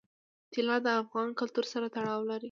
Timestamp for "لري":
2.29-2.39